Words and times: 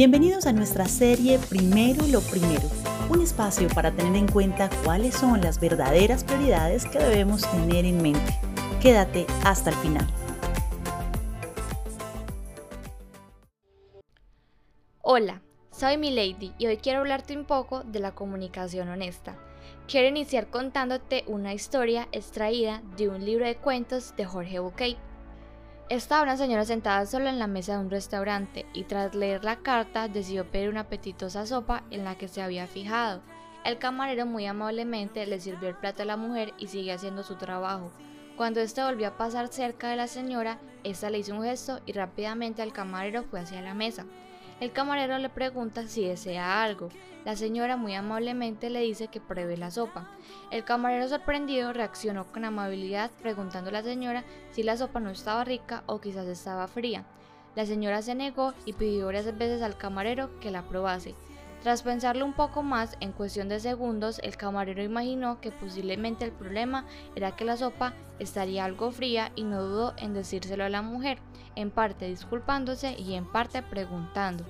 Bienvenidos 0.00 0.46
a 0.46 0.54
nuestra 0.54 0.86
serie 0.86 1.38
Primero 1.50 2.06
lo 2.06 2.22
Primero, 2.22 2.66
un 3.10 3.20
espacio 3.20 3.68
para 3.68 3.92
tener 3.92 4.16
en 4.16 4.28
cuenta 4.28 4.70
cuáles 4.82 5.14
son 5.14 5.42
las 5.42 5.60
verdaderas 5.60 6.24
prioridades 6.24 6.86
que 6.86 6.98
debemos 6.98 7.42
tener 7.50 7.84
en 7.84 8.00
mente. 8.00 8.32
Quédate 8.80 9.26
hasta 9.44 9.68
el 9.68 9.76
final. 9.76 10.06
Hola, 15.02 15.42
soy 15.70 15.98
Milady 15.98 16.54
y 16.56 16.66
hoy 16.66 16.78
quiero 16.78 17.00
hablarte 17.00 17.36
un 17.36 17.44
poco 17.44 17.84
de 17.84 18.00
la 18.00 18.14
comunicación 18.14 18.88
honesta. 18.88 19.36
Quiero 19.86 20.08
iniciar 20.08 20.48
contándote 20.48 21.24
una 21.26 21.52
historia 21.52 22.08
extraída 22.12 22.82
de 22.96 23.10
un 23.10 23.26
libro 23.26 23.44
de 23.44 23.56
cuentos 23.56 24.14
de 24.16 24.24
Jorge 24.24 24.60
Bucay. 24.60 24.96
Estaba 25.90 26.22
una 26.22 26.36
señora 26.36 26.64
sentada 26.64 27.04
sola 27.04 27.30
en 27.30 27.40
la 27.40 27.48
mesa 27.48 27.72
de 27.72 27.80
un 27.80 27.90
restaurante 27.90 28.64
y 28.72 28.84
tras 28.84 29.12
leer 29.12 29.42
la 29.42 29.56
carta 29.56 30.06
decidió 30.06 30.48
pedir 30.48 30.68
una 30.68 30.82
apetitosa 30.82 31.46
sopa 31.46 31.82
en 31.90 32.04
la 32.04 32.16
que 32.16 32.28
se 32.28 32.42
había 32.42 32.68
fijado. 32.68 33.22
El 33.64 33.78
camarero 33.78 34.24
muy 34.24 34.46
amablemente 34.46 35.26
le 35.26 35.40
sirvió 35.40 35.68
el 35.68 35.74
plato 35.74 36.02
a 36.02 36.06
la 36.06 36.16
mujer 36.16 36.54
y 36.58 36.68
sigue 36.68 36.92
haciendo 36.92 37.24
su 37.24 37.34
trabajo. 37.34 37.90
Cuando 38.36 38.60
éste 38.60 38.84
volvió 38.84 39.08
a 39.08 39.16
pasar 39.16 39.48
cerca 39.48 39.88
de 39.88 39.96
la 39.96 40.06
señora, 40.06 40.60
ésta 40.84 41.10
le 41.10 41.18
hizo 41.18 41.34
un 41.34 41.42
gesto 41.42 41.80
y 41.86 41.92
rápidamente 41.92 42.62
el 42.62 42.72
camarero 42.72 43.24
fue 43.24 43.40
hacia 43.40 43.60
la 43.60 43.74
mesa. 43.74 44.06
El 44.60 44.72
camarero 44.72 45.16
le 45.16 45.30
pregunta 45.30 45.88
si 45.88 46.04
desea 46.04 46.62
algo. 46.62 46.90
La 47.24 47.34
señora 47.34 47.78
muy 47.78 47.94
amablemente 47.94 48.68
le 48.68 48.80
dice 48.80 49.08
que 49.08 49.18
pruebe 49.18 49.56
la 49.56 49.70
sopa. 49.70 50.06
El 50.50 50.64
camarero 50.64 51.08
sorprendido 51.08 51.72
reaccionó 51.72 52.26
con 52.26 52.44
amabilidad 52.44 53.10
preguntando 53.22 53.70
a 53.70 53.72
la 53.72 53.82
señora 53.82 54.22
si 54.52 54.62
la 54.62 54.76
sopa 54.76 55.00
no 55.00 55.08
estaba 55.08 55.44
rica 55.44 55.82
o 55.86 56.02
quizás 56.02 56.26
estaba 56.26 56.68
fría. 56.68 57.06
La 57.56 57.64
señora 57.64 58.02
se 58.02 58.14
negó 58.14 58.52
y 58.66 58.74
pidió 58.74 59.06
varias 59.06 59.36
veces 59.38 59.62
al 59.62 59.78
camarero 59.78 60.38
que 60.40 60.50
la 60.50 60.60
probase. 60.62 61.14
Tras 61.62 61.82
pensarlo 61.82 62.26
un 62.26 62.34
poco 62.34 62.62
más, 62.62 62.98
en 63.00 63.12
cuestión 63.12 63.48
de 63.48 63.60
segundos, 63.60 64.18
el 64.22 64.36
camarero 64.36 64.82
imaginó 64.82 65.40
que 65.40 65.52
posiblemente 65.52 66.26
el 66.26 66.32
problema 66.32 66.84
era 67.16 67.32
que 67.32 67.46
la 67.46 67.56
sopa 67.56 67.94
estaría 68.18 68.66
algo 68.66 68.90
fría 68.90 69.32
y 69.36 69.44
no 69.44 69.62
dudó 69.62 69.94
en 69.96 70.12
decírselo 70.12 70.64
a 70.64 70.70
la 70.70 70.80
mujer, 70.80 71.18
en 71.56 71.70
parte 71.70 72.06
disculpándose 72.06 72.94
y 72.98 73.14
en 73.14 73.24
parte 73.24 73.62
preguntando. 73.62 74.44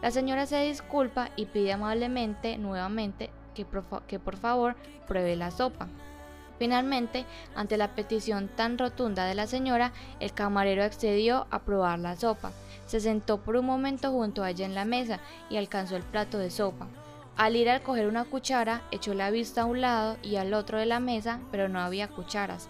La 0.00 0.10
señora 0.10 0.46
se 0.46 0.60
disculpa 0.62 1.30
y 1.36 1.46
pide 1.46 1.72
amablemente 1.72 2.58
nuevamente 2.58 3.30
que, 3.54 3.64
por 3.64 4.36
favor 4.36 4.74
pruebe 5.06 5.36
la 5.36 5.50
sopa. 5.50 5.88
Finalmente, 6.58 7.24
ante 7.54 7.76
la 7.76 7.94
petición 7.94 8.48
tan 8.48 8.78
rotunda 8.78 9.24
de 9.26 9.34
la 9.34 9.46
señora, 9.46 9.92
el 10.20 10.32
camarero 10.32 10.84
accedió 10.84 11.46
a 11.50 11.60
probar 11.60 11.98
la 11.98 12.16
sopa. 12.16 12.52
Se 12.86 13.00
sentó 13.00 13.38
por 13.38 13.56
un 13.56 13.66
momento 13.66 14.10
junto 14.10 14.42
a 14.42 14.50
ella 14.50 14.66
en 14.66 14.74
la 14.74 14.84
mesa 14.84 15.18
y 15.50 15.56
alcanzó 15.56 15.96
el 15.96 16.02
plato 16.02 16.38
de 16.38 16.50
sopa. 16.50 16.86
Al 17.36 17.56
ir 17.56 17.70
a 17.70 17.80
coger 17.80 18.06
una 18.06 18.24
cuchara, 18.24 18.82
echó 18.90 19.14
la 19.14 19.30
vista 19.30 19.62
a 19.62 19.64
un 19.64 19.80
lado 19.80 20.16
y 20.22 20.36
al 20.36 20.52
otro 20.54 20.78
de 20.78 20.86
la 20.86 21.00
mesa, 21.00 21.40
pero 21.50 21.68
no 21.68 21.80
había 21.80 22.08
cucharas. 22.08 22.68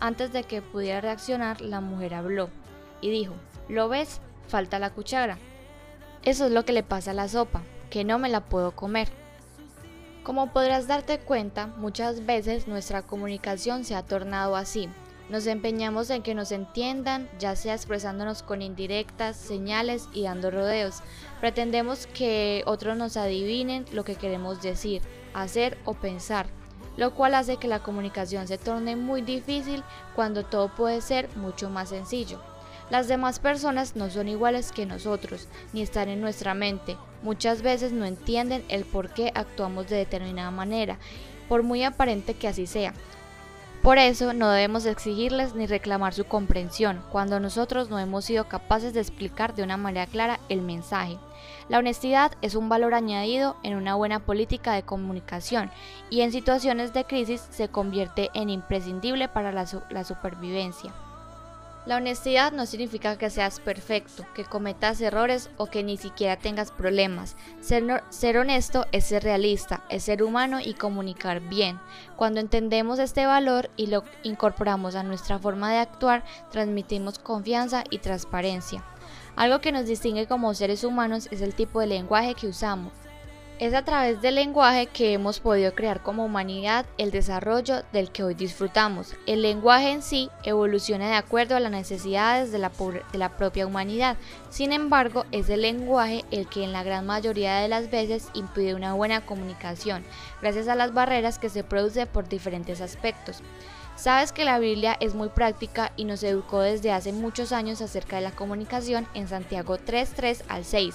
Antes 0.00 0.32
de 0.32 0.44
que 0.44 0.62
pudiera 0.62 1.00
reaccionar, 1.00 1.60
la 1.60 1.80
mujer 1.80 2.14
habló 2.14 2.50
y 3.00 3.10
dijo, 3.10 3.34
¿lo 3.68 3.88
ves? 3.88 4.20
Falta 4.48 4.78
la 4.78 4.90
cuchara. 4.90 5.38
Eso 6.22 6.46
es 6.46 6.52
lo 6.52 6.64
que 6.64 6.72
le 6.72 6.82
pasa 6.82 7.12
a 7.12 7.14
la 7.14 7.28
sopa, 7.28 7.62
que 7.88 8.04
no 8.04 8.18
me 8.18 8.28
la 8.28 8.40
puedo 8.40 8.72
comer. 8.72 9.08
Como 10.22 10.52
podrás 10.52 10.86
darte 10.86 11.18
cuenta, 11.18 11.66
muchas 11.66 12.26
veces 12.26 12.68
nuestra 12.68 13.02
comunicación 13.02 13.84
se 13.84 13.94
ha 13.94 14.02
tornado 14.02 14.54
así. 14.54 14.88
Nos 15.30 15.46
empeñamos 15.46 16.10
en 16.10 16.22
que 16.22 16.34
nos 16.34 16.52
entiendan, 16.52 17.28
ya 17.38 17.56
sea 17.56 17.74
expresándonos 17.74 18.42
con 18.42 18.62
indirectas, 18.62 19.36
señales 19.36 20.08
y 20.12 20.24
dando 20.24 20.50
rodeos. 20.50 21.02
Pretendemos 21.40 22.06
que 22.06 22.64
otros 22.66 22.96
nos 22.96 23.16
adivinen 23.16 23.86
lo 23.92 24.04
que 24.04 24.16
queremos 24.16 24.60
decir, 24.60 25.02
hacer 25.32 25.78
o 25.84 25.94
pensar, 25.94 26.48
lo 26.96 27.14
cual 27.14 27.34
hace 27.34 27.56
que 27.56 27.68
la 27.68 27.82
comunicación 27.82 28.48
se 28.48 28.58
torne 28.58 28.96
muy 28.96 29.22
difícil 29.22 29.84
cuando 30.14 30.44
todo 30.44 30.74
puede 30.74 31.00
ser 31.00 31.34
mucho 31.36 31.70
más 31.70 31.90
sencillo. 31.90 32.40
Las 32.90 33.06
demás 33.06 33.38
personas 33.38 33.94
no 33.94 34.10
son 34.10 34.26
iguales 34.26 34.72
que 34.72 34.84
nosotros, 34.84 35.46
ni 35.72 35.80
están 35.80 36.08
en 36.08 36.20
nuestra 36.20 36.54
mente. 36.54 36.96
Muchas 37.22 37.62
veces 37.62 37.92
no 37.92 38.04
entienden 38.04 38.64
el 38.68 38.84
por 38.84 39.10
qué 39.10 39.30
actuamos 39.36 39.88
de 39.88 39.96
determinada 39.96 40.50
manera, 40.50 40.98
por 41.48 41.62
muy 41.62 41.84
aparente 41.84 42.34
que 42.34 42.48
así 42.48 42.66
sea. 42.66 42.92
Por 43.82 43.98
eso 43.98 44.32
no 44.32 44.50
debemos 44.50 44.84
exigirles 44.86 45.54
ni 45.54 45.66
reclamar 45.66 46.12
su 46.14 46.24
comprensión 46.24 47.02
cuando 47.12 47.38
nosotros 47.38 47.88
no 47.88 47.98
hemos 47.98 48.24
sido 48.24 48.48
capaces 48.48 48.92
de 48.92 49.00
explicar 49.00 49.54
de 49.54 49.62
una 49.62 49.76
manera 49.76 50.06
clara 50.06 50.40
el 50.48 50.60
mensaje. 50.60 51.16
La 51.68 51.78
honestidad 51.78 52.32
es 52.42 52.56
un 52.56 52.68
valor 52.68 52.92
añadido 52.92 53.56
en 53.62 53.76
una 53.76 53.94
buena 53.94 54.18
política 54.18 54.72
de 54.72 54.82
comunicación 54.82 55.70
y 56.10 56.22
en 56.22 56.32
situaciones 56.32 56.92
de 56.92 57.04
crisis 57.04 57.46
se 57.50 57.68
convierte 57.68 58.30
en 58.34 58.50
imprescindible 58.50 59.28
para 59.28 59.52
la, 59.52 59.64
la 59.90 60.04
supervivencia. 60.04 60.92
La 61.86 61.96
honestidad 61.96 62.52
no 62.52 62.66
significa 62.66 63.16
que 63.16 63.30
seas 63.30 63.58
perfecto, 63.58 64.26
que 64.34 64.44
cometas 64.44 65.00
errores 65.00 65.48
o 65.56 65.66
que 65.66 65.82
ni 65.82 65.96
siquiera 65.96 66.36
tengas 66.36 66.72
problemas. 66.72 67.36
Ser, 67.60 68.36
honesto 68.36 68.86
es 68.92 69.06
ser 69.06 69.22
realista, 69.22 69.82
es 69.88 70.04
ser 70.04 70.22
humano 70.22 70.60
y 70.60 70.74
comunicar 70.74 71.40
bien. 71.40 71.80
Cuando 72.16 72.40
entendemos 72.40 72.98
este 72.98 73.24
valor 73.24 73.70
y 73.76 73.86
lo 73.86 74.04
incorporamos 74.22 74.94
a 74.94 75.02
nuestra 75.02 75.38
forma 75.38 75.72
de 75.72 75.78
actuar, 75.78 76.22
transmitimos 76.50 77.18
confianza 77.18 77.82
y 77.88 77.98
transparencia. 77.98 78.84
Algo 79.34 79.60
que 79.60 79.72
nos 79.72 79.86
distingue 79.86 80.26
como 80.26 80.52
seres 80.52 80.84
humanos 80.84 81.28
es 81.30 81.40
el 81.40 81.54
tipo 81.54 81.80
de 81.80 81.86
lenguaje 81.86 82.34
que 82.34 82.48
usamos. 82.48 82.92
Es 83.60 83.74
a 83.74 83.84
través 83.84 84.22
del 84.22 84.36
lenguaje 84.36 84.86
que 84.86 85.12
hemos 85.12 85.38
podido 85.38 85.74
crear 85.74 86.02
como 86.02 86.24
humanidad 86.24 86.86
el 86.96 87.10
desarrollo 87.10 87.82
del 87.92 88.10
que 88.10 88.24
hoy 88.24 88.32
disfrutamos. 88.32 89.14
El 89.26 89.42
lenguaje 89.42 89.90
en 89.90 90.00
sí 90.00 90.30
evoluciona 90.44 91.10
de 91.10 91.16
acuerdo 91.16 91.56
a 91.56 91.60
las 91.60 91.70
necesidades 91.70 92.52
de 92.52 92.58
la, 92.58 93.28
propia 93.36 93.66
humanidad. 93.66 94.16
Sin 94.48 94.72
embargo, 94.72 95.26
es 95.30 95.50
el 95.50 95.60
lenguaje 95.60 96.24
el 96.30 96.48
que 96.48 96.64
en 96.64 96.72
la 96.72 96.82
gran 96.84 97.04
mayoría 97.04 97.56
de 97.56 97.68
las 97.68 97.90
veces 97.90 98.28
impide 98.32 98.74
una 98.74 98.94
buena 98.94 99.26
comunicación, 99.26 100.04
gracias 100.40 100.66
a 100.66 100.74
las 100.74 100.94
barreras 100.94 101.38
que 101.38 101.50
se 101.50 101.62
producen 101.62 102.08
por 102.08 102.30
diferentes 102.30 102.80
aspectos. 102.80 103.42
Sabes 103.94 104.32
que 104.32 104.46
la 104.46 104.58
Biblia 104.58 104.96
es 105.00 105.14
muy 105.14 105.28
práctica 105.28 105.92
y 105.98 106.06
nos 106.06 106.22
educó 106.22 106.60
desde 106.60 106.92
hace 106.92 107.12
muchos 107.12 107.52
años 107.52 107.82
acerca 107.82 108.16
de 108.16 108.22
la 108.22 108.30
comunicación 108.30 109.06
en 109.12 109.28
Santiago 109.28 109.76
3.3 109.76 110.44
al 110.48 110.64
6. 110.64 110.94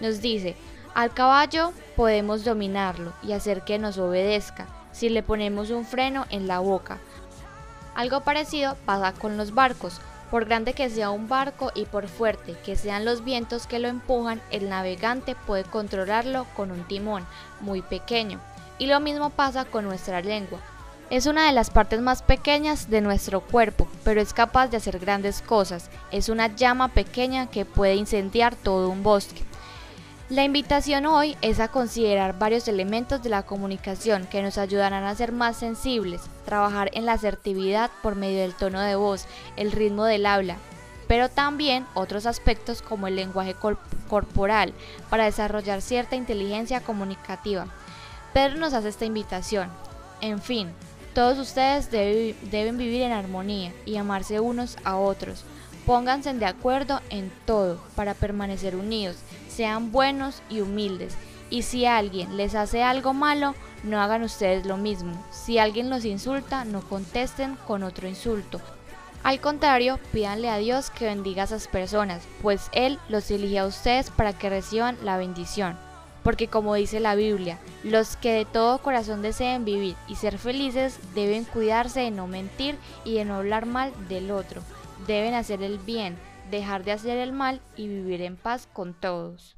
Nos 0.00 0.22
dice, 0.22 0.54
al 0.94 1.12
caballo 1.12 1.72
podemos 1.96 2.44
dominarlo 2.44 3.12
y 3.22 3.32
hacer 3.32 3.62
que 3.62 3.78
nos 3.78 3.98
obedezca 3.98 4.66
si 4.92 5.08
le 5.08 5.22
ponemos 5.22 5.70
un 5.70 5.84
freno 5.84 6.26
en 6.30 6.46
la 6.46 6.58
boca. 6.58 6.98
Algo 7.94 8.20
parecido 8.20 8.76
pasa 8.84 9.12
con 9.12 9.36
los 9.36 9.54
barcos. 9.54 10.00
Por 10.30 10.44
grande 10.44 10.74
que 10.74 10.88
sea 10.90 11.10
un 11.10 11.28
barco 11.28 11.72
y 11.74 11.86
por 11.86 12.06
fuerte 12.06 12.56
que 12.64 12.76
sean 12.76 13.04
los 13.04 13.24
vientos 13.24 13.66
que 13.66 13.80
lo 13.80 13.88
empujan, 13.88 14.40
el 14.52 14.68
navegante 14.68 15.34
puede 15.34 15.64
controlarlo 15.64 16.46
con 16.54 16.70
un 16.70 16.84
timón 16.84 17.26
muy 17.60 17.82
pequeño. 17.82 18.40
Y 18.78 18.86
lo 18.86 19.00
mismo 19.00 19.30
pasa 19.30 19.64
con 19.64 19.84
nuestra 19.84 20.20
lengua. 20.20 20.60
Es 21.10 21.26
una 21.26 21.46
de 21.46 21.52
las 21.52 21.70
partes 21.70 22.00
más 22.00 22.22
pequeñas 22.22 22.88
de 22.88 23.00
nuestro 23.00 23.40
cuerpo, 23.40 23.88
pero 24.04 24.20
es 24.20 24.32
capaz 24.32 24.68
de 24.68 24.76
hacer 24.76 25.00
grandes 25.00 25.42
cosas. 25.42 25.90
Es 26.12 26.28
una 26.28 26.54
llama 26.54 26.88
pequeña 26.88 27.50
que 27.50 27.64
puede 27.64 27.96
incendiar 27.96 28.54
todo 28.54 28.88
un 28.88 29.02
bosque. 29.02 29.42
La 30.30 30.44
invitación 30.44 31.06
hoy 31.06 31.36
es 31.42 31.58
a 31.58 31.66
considerar 31.66 32.38
varios 32.38 32.68
elementos 32.68 33.20
de 33.20 33.30
la 33.30 33.42
comunicación 33.42 34.28
que 34.28 34.42
nos 34.42 34.58
ayudarán 34.58 35.02
a 35.02 35.14
ser 35.16 35.32
más 35.32 35.56
sensibles, 35.56 36.22
trabajar 36.44 36.88
en 36.94 37.04
la 37.04 37.14
asertividad 37.14 37.90
por 38.00 38.14
medio 38.14 38.42
del 38.42 38.54
tono 38.54 38.80
de 38.80 38.94
voz, 38.94 39.26
el 39.56 39.72
ritmo 39.72 40.04
del 40.04 40.26
habla, 40.26 40.56
pero 41.08 41.28
también 41.28 41.84
otros 41.94 42.26
aspectos 42.26 42.80
como 42.80 43.08
el 43.08 43.16
lenguaje 43.16 43.56
corporal 44.08 44.72
para 45.08 45.24
desarrollar 45.24 45.82
cierta 45.82 46.14
inteligencia 46.14 46.80
comunicativa. 46.80 47.66
Pedro 48.32 48.58
nos 48.58 48.72
hace 48.72 48.90
esta 48.90 49.06
invitación. 49.06 49.68
En 50.20 50.40
fin, 50.40 50.68
todos 51.12 51.40
ustedes 51.40 51.90
deben 51.90 52.78
vivir 52.78 53.02
en 53.02 53.10
armonía 53.10 53.72
y 53.84 53.96
amarse 53.96 54.38
unos 54.38 54.76
a 54.84 54.94
otros. 54.94 55.44
Pónganse 55.86 56.32
de 56.34 56.46
acuerdo 56.46 57.00
en 57.10 57.32
todo 57.46 57.80
para 57.96 58.14
permanecer 58.14 58.76
unidos 58.76 59.16
sean 59.60 59.92
buenos 59.92 60.42
y 60.48 60.60
humildes. 60.60 61.14
Y 61.50 61.62
si 61.62 61.84
alguien 61.84 62.38
les 62.38 62.54
hace 62.54 62.82
algo 62.82 63.12
malo, 63.12 63.54
no 63.82 64.00
hagan 64.00 64.22
ustedes 64.22 64.64
lo 64.64 64.78
mismo. 64.78 65.12
Si 65.30 65.58
alguien 65.58 65.90
los 65.90 66.06
insulta, 66.06 66.64
no 66.64 66.80
contesten 66.80 67.56
con 67.66 67.82
otro 67.82 68.08
insulto. 68.08 68.58
Al 69.22 69.38
contrario, 69.38 69.98
pídanle 70.12 70.48
a 70.48 70.56
Dios 70.56 70.88
que 70.88 71.04
bendiga 71.04 71.42
a 71.42 71.44
esas 71.44 71.68
personas, 71.68 72.22
pues 72.40 72.70
Él 72.72 72.98
los 73.10 73.30
elige 73.30 73.58
a 73.58 73.66
ustedes 73.66 74.08
para 74.08 74.32
que 74.32 74.48
reciban 74.48 74.96
la 75.02 75.18
bendición. 75.18 75.76
Porque 76.22 76.48
como 76.48 76.74
dice 76.74 77.00
la 77.00 77.14
Biblia, 77.14 77.58
los 77.82 78.16
que 78.16 78.32
de 78.32 78.44
todo 78.46 78.78
corazón 78.78 79.20
deseen 79.20 79.66
vivir 79.66 79.96
y 80.08 80.14
ser 80.14 80.38
felices 80.38 80.98
deben 81.14 81.44
cuidarse 81.44 82.00
de 82.00 82.10
no 82.10 82.26
mentir 82.26 82.78
y 83.04 83.16
de 83.16 83.26
no 83.26 83.34
hablar 83.34 83.66
mal 83.66 83.92
del 84.08 84.30
otro. 84.30 84.62
Deben 85.10 85.34
hacer 85.34 85.60
el 85.64 85.78
bien, 85.80 86.16
dejar 86.52 86.84
de 86.84 86.92
hacer 86.92 87.18
el 87.18 87.32
mal 87.32 87.60
y 87.74 87.88
vivir 87.88 88.22
en 88.22 88.36
paz 88.36 88.68
con 88.72 88.94
todos. 88.94 89.56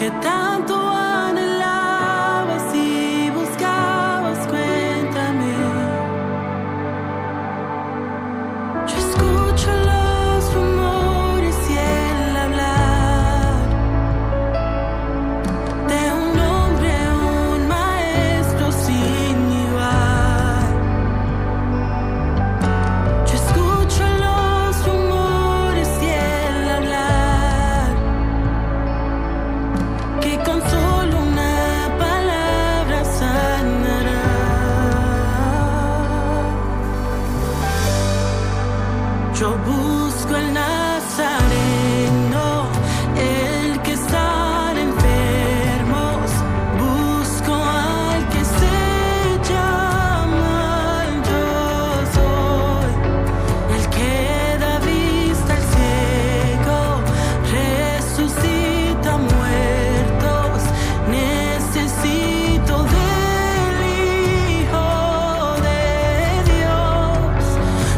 que 0.00 0.10
tal 0.22 0.49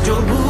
जो 0.05 0.42